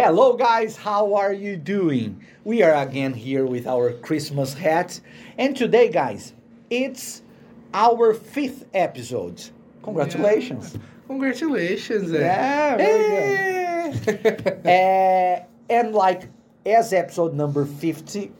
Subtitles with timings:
[0.00, 2.24] Hello, guys, how are you doing?
[2.44, 5.00] We are again here with our Christmas hat,
[5.36, 6.34] and today, guys,
[6.70, 7.22] it's
[7.74, 9.42] our fifth episode.
[9.82, 10.78] Congratulations!
[11.08, 12.20] Congratulations, é.
[12.20, 14.64] Yeah, very good.
[14.64, 16.28] Uh, and like
[16.64, 18.30] as episode number 50,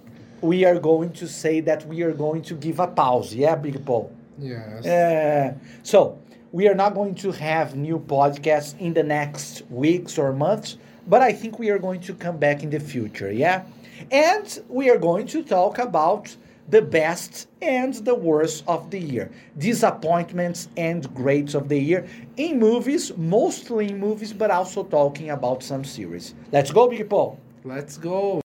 [0.43, 3.35] we are going to say that we are going to give a pause.
[3.35, 4.13] Yeah, Big Paul?
[4.39, 4.87] Yes.
[4.87, 6.21] Uh, so
[6.53, 10.77] we are not going to have new podcasts in the next weeks or months,
[11.09, 13.65] but I think we are going to come back in the future, yeah?
[14.13, 16.37] And we are going to talk about
[16.69, 22.59] the best and the worst of the year, disappointments and greats of the year in
[22.59, 26.35] movies, mostly in movies, but also talking about some series.
[26.53, 27.41] Let's go, Big Paul.
[27.65, 28.43] Let's go.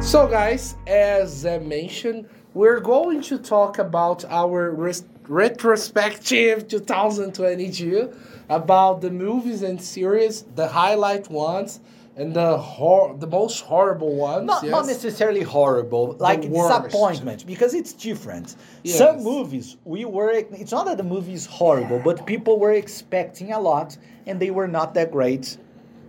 [0.00, 8.12] So, guys, as I mentioned, we're going to talk about our res- retrospective 2022
[8.48, 11.80] about the movies and series, the highlight ones,
[12.16, 14.46] and the hor- the most horrible ones.
[14.46, 18.56] Not, not necessarily horrible, like disappointment, because it's different.
[18.82, 18.98] Yes.
[18.98, 23.52] Some movies, we were, it's not that the movie is horrible, but people were expecting
[23.52, 25.56] a lot and they were not that great.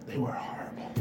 [0.07, 0.52] They were horrible.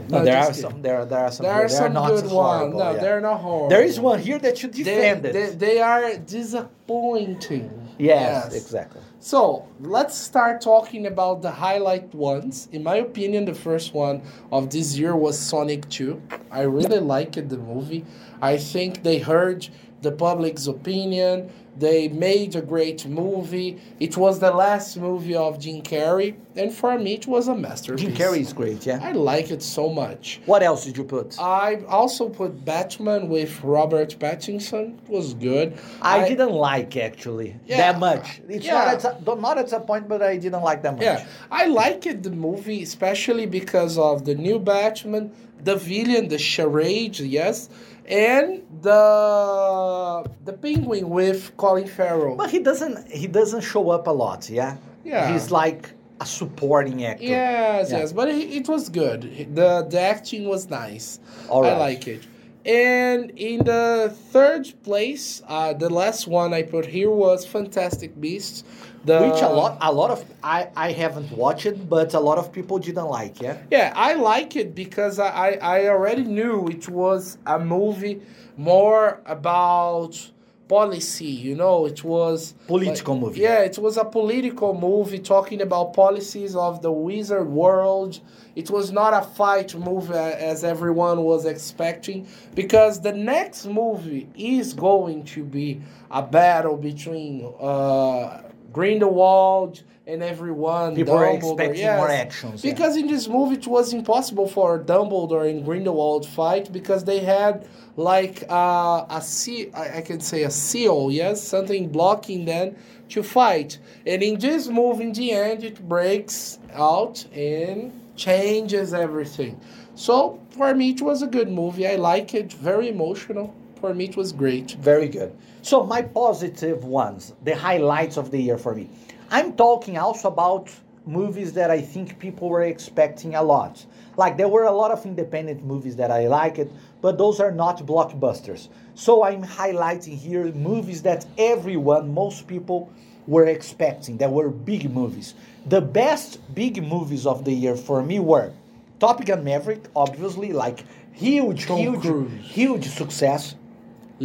[0.09, 0.61] No, No, there are kidding.
[0.62, 2.75] some, there, are- there are some, There good- are they some not good ones.
[2.75, 3.01] No, yeah.
[3.01, 3.69] they're not horrible.
[3.69, 5.34] There is one here that you defended.
[5.34, 7.71] they, they are disappointing.
[7.99, 9.01] yes, exactly.
[9.21, 12.69] So let's start talking about the highlight ones.
[12.73, 16.21] In my opinion, the first one of this year was Sonic 2.
[16.51, 18.05] I really liked the movie.
[18.41, 19.69] I think they heard
[20.03, 21.50] the public's opinion.
[21.78, 23.81] They made a great movie.
[23.98, 28.05] It was the last movie of Jim Carrey, and for me, it was a masterpiece.
[28.05, 29.00] Jim Carrey is great, yeah.
[29.03, 30.42] I like it so much.
[30.44, 31.39] What else did you put?
[31.41, 34.98] I also put Batman with Robert Pattinson.
[35.03, 35.78] It was good.
[36.03, 37.78] I, didn't like actually Yeah.
[37.78, 38.42] that much.
[38.50, 38.75] It's Yeah.
[38.75, 41.05] not at a, not at a point, but I didn't like that much.
[41.05, 45.33] Yeah, I liked the movie, especially because of the new Batman,
[45.64, 47.71] the villain, the charade, yes,
[48.07, 52.37] and the the penguin with Colin Farrell.
[52.37, 54.77] But he doesn't he doesn't show up a lot, yeah?
[55.05, 55.33] Yeah.
[55.33, 55.91] He's like
[56.21, 57.25] a supporting actor.
[57.25, 57.99] Yes, Yeah.
[57.99, 59.23] yes, but it, it was good.
[59.55, 61.19] The the acting was nice.
[61.49, 62.23] All I like it.
[62.65, 68.62] And in the third place, uh, the last one I put here was Fantastic Beasts.
[69.05, 72.39] The, Which a lot a lot of I, I haven't watched it, but a lot
[72.39, 73.59] of people didn't like, yeah?
[73.69, 78.22] Yeah, I like it because I, I, I already knew it was a movie
[78.56, 80.31] more about
[80.72, 83.41] policy, you know, it was Political movie.
[83.43, 88.19] Yeah, it was a political movie talking about policies of the wizard world.
[88.56, 94.72] It was not a fight movie as everyone was expecting because the next movie is
[94.72, 98.41] going to be a battle between uh,
[98.72, 100.97] Grindelwald and everyone.
[100.97, 101.99] People are expecting yes.
[101.99, 102.65] more actions.
[102.65, 102.72] yeah.
[102.72, 107.69] Because in this movie it was impossible for Dumbledore and Grindelwald fight because they had
[107.97, 112.77] like uh, a seal, I, I can say a seal, yes, something blocking them
[113.10, 113.78] to fight.
[114.06, 119.60] And in this movie, in the end, it breaks out and changes everything.
[119.94, 121.87] So for me, it was a good movie.
[121.87, 122.53] I like it.
[122.53, 123.54] Very emotional.
[123.82, 124.70] For me, it was great.
[124.78, 125.37] Very good.
[125.62, 128.88] So my positive ones, the highlights of the year for me.
[129.28, 130.70] I'm talking also about
[131.04, 133.84] movies that I think people were expecting a lot.
[134.16, 136.69] Like there were a lot of independent movies that I liked,
[137.00, 138.69] but those are not blockbusters.
[138.94, 142.88] So I'm highlighting here movies that everyone, most people
[143.26, 145.34] were expecting, that were big movies.
[145.66, 148.53] The best big movies of the year for me were
[149.00, 152.31] Top Gun Maverick, obviously, like huge, Tom huge, Cruise.
[152.41, 153.56] huge success.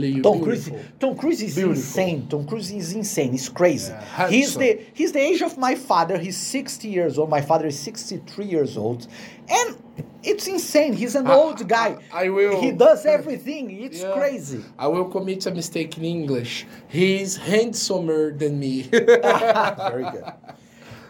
[0.02, 0.70] Leo, Tom Cruise.
[1.00, 1.76] Tom Cruise is Beautiful.
[1.82, 2.28] insane.
[2.28, 3.32] Tom Cruise is insane.
[3.32, 3.92] He's crazy.
[3.92, 6.18] Yeah, he's the he's the age of my father.
[6.18, 7.30] He's 60 years old.
[7.30, 9.08] My father is 63 years old,
[9.50, 9.76] and
[10.24, 10.94] it's insane.
[10.94, 11.90] He's an I- old guy.
[12.14, 13.64] I- I will- He does everything.
[13.86, 14.14] It's Yeah.
[14.14, 14.62] crazy.
[14.78, 16.66] I will commit a mistake in English.
[16.88, 18.82] He's handsomer than me.
[18.92, 20.26] Very good.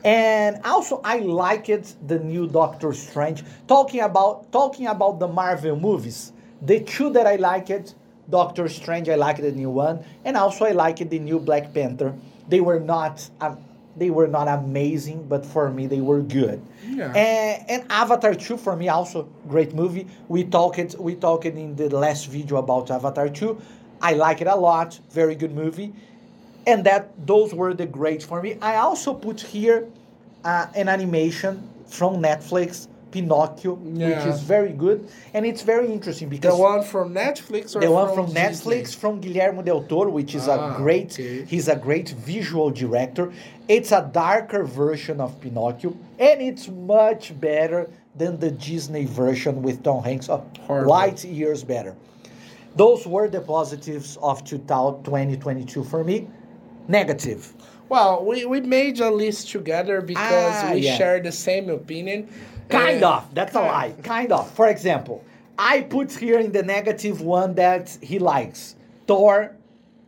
[0.04, 3.44] And also, I liked the new Doctor Strange.
[3.68, 6.32] Talking about talking about the Marvel movies,
[6.62, 7.96] the two that I liked,
[8.30, 12.14] Doctor Strange, I liked the new one, and also I liked the new Black Panther.
[12.50, 13.58] They were not um,
[13.96, 16.62] they were not amazing, but for me they were good.
[16.86, 17.12] Yeah.
[17.14, 20.08] And, and Avatar 2 for me also great movie.
[20.28, 23.60] We talked we talked in the last video about Avatar 2.
[24.02, 25.00] I like it a lot.
[25.10, 25.94] Very good movie
[26.68, 28.58] and that those were the greats for me.
[28.62, 29.88] I also put here
[30.44, 36.56] uh, an animation from Netflix Pinocchio, which is very good, and it's very interesting because
[36.56, 39.00] The one from Netflix or the one from from Netflix Disney?
[39.02, 41.46] from Guillermo del Toro, which is Ah, a great okay.
[41.46, 43.32] he's a great visual director.
[43.68, 49.84] It's a darker version of Pinocchio, and it's much better than the Disney version with
[49.84, 50.28] Tom Hanks.
[50.28, 50.90] Horrible.
[50.90, 51.96] light years better.
[52.76, 56.28] Those were the positives of 2000 2022 for me.
[56.88, 57.54] Negative.
[57.90, 60.98] Well, we, we made a list together because Ah, we yeah.
[60.98, 62.28] share the same opinion.
[62.70, 63.34] Kind And- of.
[63.34, 63.94] That's a lie.
[63.98, 64.02] Eh.
[64.02, 64.50] Kind of.
[64.52, 65.24] For example,
[65.58, 68.76] I put here in the negative one that he likes
[69.08, 69.52] Thor,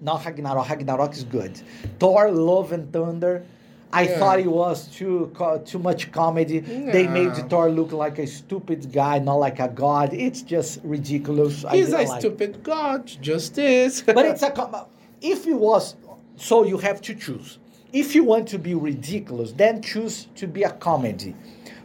[0.02, 0.70] not Ragnarok.
[0.70, 1.60] Ragnarok is good.
[2.00, 3.44] Thor, Love and Thunder.
[3.92, 4.20] I Yeah.
[4.20, 5.32] thought it was too
[5.66, 6.60] too much comedy.
[6.60, 7.48] They made Yeah.
[7.50, 10.14] Thor look like a stupid guy, not like a god.
[10.14, 11.66] It's just ridiculous.
[11.72, 12.20] He's a like it.
[12.20, 14.04] stupid god, just this.
[14.04, 14.86] But it's a
[15.22, 15.96] if it was
[16.36, 17.58] so you have to choose.
[17.92, 21.36] If you want to be ridiculous, then choose to be a comedy.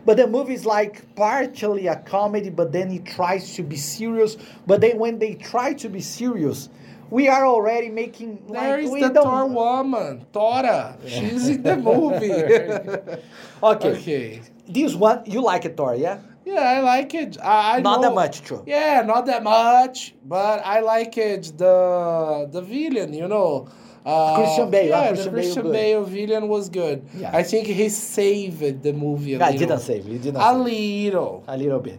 [0.05, 4.37] But the movie is like partially a comedy, but then it tries to be serious.
[4.67, 6.69] But then when they try to be serious,
[7.09, 9.21] we are already making there like is the.
[9.23, 10.99] Thor woman, Tora.
[11.07, 13.21] She's in the movie.
[13.63, 13.93] Okay.
[13.93, 14.43] okay.
[14.69, 16.19] this one you like it, Thor, yeah?
[16.45, 17.39] Yeah, I like it.
[17.43, 18.63] I, I Not know- that much, true.
[18.67, 21.53] Yeah, not that much, but I like it.
[21.57, 23.69] The the villain, you know.
[24.05, 27.07] Uh, Christian Bale, Yeah, ah, the Christian Bale Bale villain was good.
[27.17, 27.31] Yeah.
[27.33, 29.59] I think he saved the movie a I little.
[29.69, 30.13] didn't save it.
[30.13, 31.05] You didn't A save it.
[31.05, 31.45] little.
[31.49, 31.99] a little bit.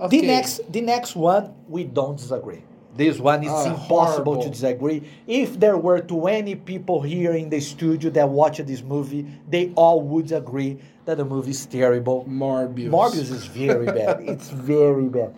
[0.00, 0.20] Okay.
[0.20, 2.62] The next, the next one, we don't disagree.
[2.96, 4.42] This one is Ah, impossible horrible.
[4.42, 5.02] to disagree.
[5.26, 10.00] If there were 20 people here in the studio that watched this movie, they all
[10.00, 12.24] would agree that the movie is terrible.
[12.28, 12.90] Morbius.
[12.90, 14.20] Morbius is very bad.
[14.28, 15.34] It's very bad.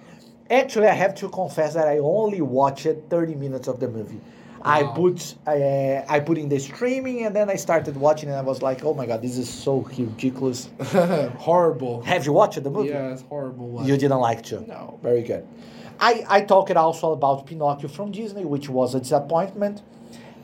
[0.48, 4.20] Actually, I have to confess that I only watched 30 minutes of the movie.
[4.66, 8.42] I put uh, I put in the streaming and then I started watching and I
[8.42, 10.68] was like, oh my god, this is so ridiculous.
[11.38, 12.02] horrible.
[12.02, 12.88] Have you watched the movie?
[12.90, 13.68] Yeah, it's horrible.
[13.68, 13.86] One.
[13.86, 14.60] You didn't like to?
[14.66, 14.98] No.
[15.02, 15.46] Very good.
[16.00, 19.82] I, I talked also about Pinocchio from Disney, which was a disappointment.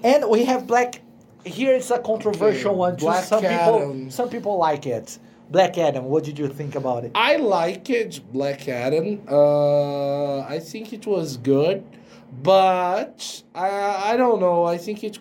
[0.03, 1.03] And we have Black.
[1.45, 3.07] Here it's a controversial Okay, one too.
[3.07, 3.91] Black some Adam.
[3.93, 5.19] people some people like it.
[5.51, 7.13] Black Adam, what did you think about it?
[7.15, 9.21] I like it, Black Adam.
[9.31, 11.85] Uh, I think it was good,
[12.33, 14.65] but I I don't know.
[14.65, 15.19] I think it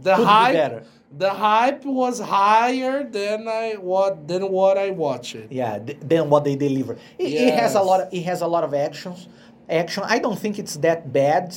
[0.00, 0.82] the Could be hype better.
[1.16, 5.36] the hype was higher than I what than what I watched.
[5.50, 6.94] Yeah, than what they deliver.
[7.18, 8.00] It, it has a lot.
[8.02, 9.28] Of, it has a lot of actions.
[9.68, 10.02] Action.
[10.06, 11.56] I don't think it's that bad.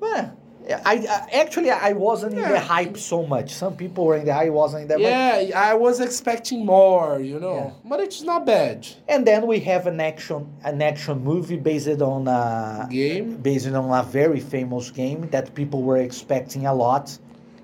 [0.00, 0.36] Well,
[0.68, 3.52] I, I actually I wasn't in the hype so much.
[3.54, 4.46] Some people were in the hype.
[4.46, 5.48] I wasn't in hype.
[5.48, 7.88] Yeah, I was expecting more, you know, Yeah.
[7.90, 8.86] but it's not bad.
[9.08, 13.36] And then we have an action an action movie based on a Game?
[13.36, 17.18] based on a very famous game that people were expecting a lot.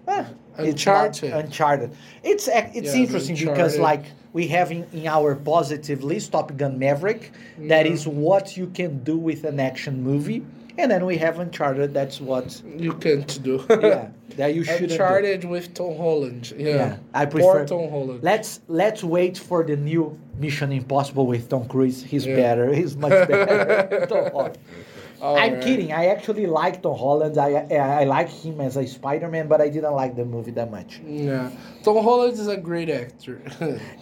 [0.08, 0.24] Eh,
[0.58, 1.32] it's Uncharted.
[1.32, 1.90] Uncharted.
[2.24, 6.78] It's it's Yeah, interesting because like we have in, in our positive list Top Gun
[6.78, 7.32] Maverick.
[7.58, 7.92] That Yeah.
[7.92, 10.42] is what you can do with an action movie.
[10.78, 11.94] And then we have Uncharted.
[11.94, 13.64] That's what You can't do.
[13.82, 16.52] yeah that you should Uncharted with Tom Holland.
[16.58, 17.66] Yeah, Yeah, I Poor prefer.
[17.66, 18.20] Tom Holland.
[18.22, 22.02] Let's let's wait for the new Mission Impossible with Tom Cruise.
[22.02, 22.36] He's Yeah.
[22.36, 22.72] better.
[22.74, 24.06] He's much better.
[24.10, 24.58] Tom Holland.
[25.22, 25.62] All I'm right.
[25.62, 25.92] kidding.
[25.92, 27.38] I actually like Tom Holland.
[27.38, 30.70] I, I I like him as a Spider-Man, but I didn't like the movie that
[30.70, 31.00] much.
[31.06, 31.50] Yeah,
[31.82, 33.40] Tom Holland is a great actor.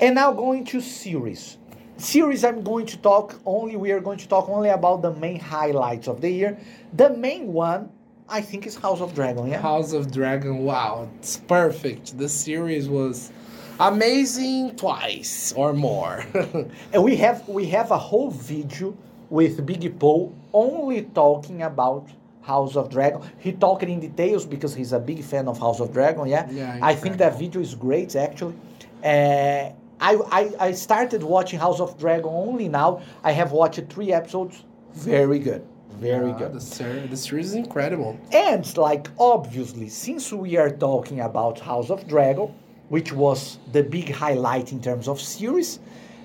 [0.01, 1.59] And now going to series.
[1.97, 5.39] Series I'm going to talk only we are going to talk only about the main
[5.39, 6.59] highlights of the year.
[6.95, 7.91] The main one
[8.29, 9.61] I think is House of Dragon, yeah.
[9.61, 10.65] House of Dragon.
[10.65, 12.19] Wow, it's perfect.
[12.19, 13.31] The series was
[13.79, 16.25] amazing twice or more.
[16.93, 18.97] And we have we have a whole video
[19.31, 22.09] with Big Paul only talking about
[22.43, 23.23] House of Dragon.
[23.39, 26.27] He talked in details because he's a big fan of House of Dragon.
[26.27, 28.57] Yeah, Yeah, I think that video is great actually.
[29.03, 33.01] Uh, I, I I started watching House of Dragon only now.
[33.23, 34.65] I have watched three episodes.
[34.93, 36.53] Very good, very Yeah, good.
[36.53, 38.19] The, the series is incredible.
[38.33, 42.55] And like obviously, since we are talking about House of Dragon,
[42.89, 45.79] which was the big highlight in terms of series,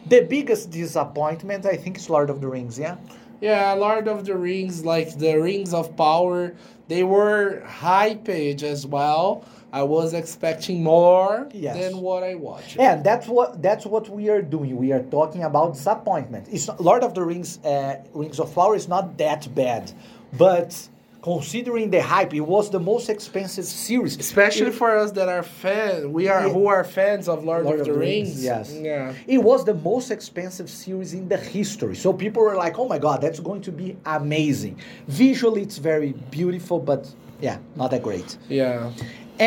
[0.07, 2.77] the biggest disappointment I think is Lord of the Rings.
[2.77, 2.97] Yeah,
[3.41, 6.53] Yeah, Lord of the Rings, like the Rings of Power,
[6.87, 9.45] they were hyped as well.
[9.71, 11.77] I was expecting more Yes.
[11.77, 12.77] than what I watched.
[12.79, 14.75] and that's what that's what we are doing.
[14.77, 16.47] We are talking about disappointment.
[16.51, 19.91] It's Lord of the Rings, uh, Rings of Power is not that bad,
[20.37, 20.89] but
[21.21, 25.43] considering the hype, it was the most expensive series, Especially It- for us that are
[25.43, 26.53] fans, we are Yeah.
[26.53, 28.43] who are fans of Lord, Lord of the Rings.
[28.43, 28.73] Yes.
[28.81, 29.13] Yeah.
[29.27, 31.95] It was the most expensive series in the history.
[31.95, 34.77] So people were like, oh my god, that's going to be amazing.
[35.07, 37.07] Visually, it's very beautiful, but
[37.41, 38.37] yeah, not that great.
[38.47, 38.91] Yeah.
[39.39, 39.43] Uh,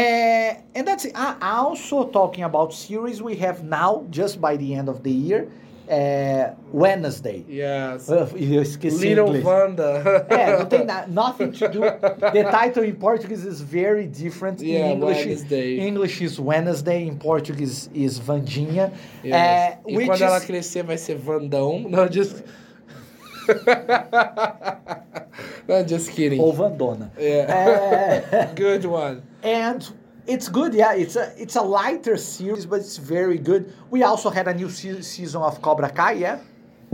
[0.75, 1.13] and that's it.
[1.15, 5.49] I also talking about series we have now, just by the end of the year,
[5.89, 7.45] é, Wednesday.
[7.49, 8.09] Yes.
[8.09, 9.45] Eu esqueci Little inglês.
[9.45, 10.27] Wanda.
[10.29, 11.81] É, não tem na, nothing to do.
[12.33, 14.63] The title in Portuguese is very different.
[14.63, 15.79] Yeah, in English, Wednesday.
[15.81, 17.07] English is Wednesday.
[17.07, 18.93] In Portuguese is Vandinha.
[19.25, 19.35] Yes.
[19.35, 21.81] É, e quando ela is- crescer vai ser Vandão.
[21.91, 22.43] Não, just...
[25.69, 26.41] no, just kidding.
[26.41, 27.11] ou Vandona.
[27.19, 27.53] Yeah.
[27.53, 29.23] É, Good one.
[29.43, 29.93] and
[30.27, 30.75] it's good.
[30.75, 33.73] Yeah, it's a it's a lighter series, but it's very good.
[33.91, 36.13] We also had a new se- season of Cobra Kai.
[36.13, 36.41] Yeah.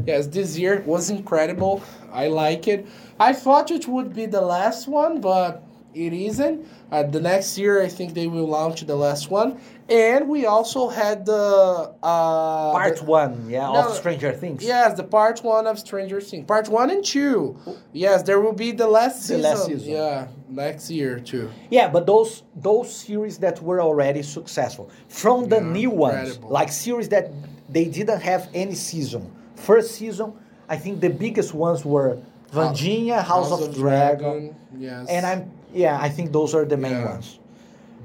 [0.07, 1.83] Yes, this year was incredible.
[2.13, 2.87] I like it.
[3.19, 6.67] I thought it would be the last one, but it isn't.
[6.93, 9.61] Uh, the next year, I think they will launch the last one.
[9.89, 13.49] And we also had the uh, Part the- one.
[13.49, 14.63] Yeah, No, of Stranger Things.
[14.63, 16.45] Yes, the part one of Stranger Things.
[16.47, 17.57] Part one and two.
[17.93, 19.43] Yes, there will be the last The season.
[19.43, 19.89] last season.
[19.91, 21.49] Yeah, next year too.
[21.71, 26.51] Yeah, but those those series that were already successful from the Yeah, new ones, incredible.
[26.51, 27.31] like series that
[27.71, 29.31] they didn't have any season.
[29.57, 30.35] First season,
[30.69, 32.19] I think the biggest ones were
[32.53, 35.07] Vandinha, House, of, Dragon, Yes.
[35.09, 37.09] and I'm yeah, I think those are the main Yeah.
[37.13, 37.39] ones.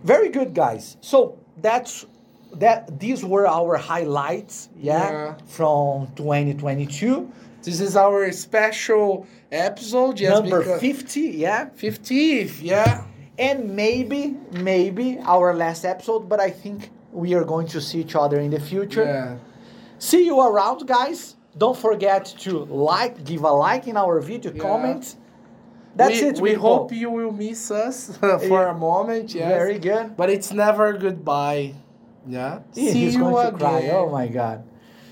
[0.04, 0.96] Very good, guys.
[1.02, 2.06] So that's
[2.56, 3.00] that.
[3.00, 5.34] These were our highlights, yeah, Yeah.
[5.48, 7.32] from 2022.
[7.64, 10.20] This is our special episode.
[10.20, 11.70] Yes, Number 50, yeah.
[11.78, 13.04] 50th, yeah.
[13.40, 18.16] and maybe maybe our last episode but i think we are going to see each
[18.16, 19.38] other in the future Yeah.
[19.98, 22.52] see you around guys don't forget to
[22.94, 24.62] like give a like in our video Yeah.
[24.70, 25.16] comment
[25.96, 26.64] that's we, it We people.
[26.78, 29.34] hope you will miss us for a moment.
[29.34, 29.48] Yes.
[29.48, 31.74] very good But it's never goodbye.
[32.28, 32.62] Yeah.
[32.74, 33.60] Yeah, See he's you going again.
[33.60, 34.64] to cry oh my god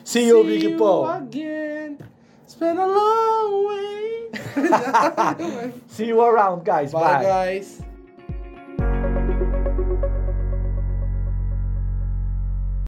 [0.03, 1.99] see you See big you paul again.
[2.45, 4.27] It's been a long way.
[5.87, 7.23] see you around guys Bye, bye.
[7.23, 7.81] guys.